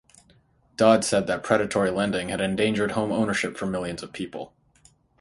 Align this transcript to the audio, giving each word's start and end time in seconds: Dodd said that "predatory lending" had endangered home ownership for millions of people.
Dodd 0.77 1.05
said 1.05 1.27
that 1.27 1.43
"predatory 1.43 1.91
lending" 1.91 2.29
had 2.29 2.41
endangered 2.41 2.93
home 2.93 3.11
ownership 3.11 3.55
for 3.55 3.67
millions 3.67 4.01
of 4.01 4.11
people. 4.11 4.51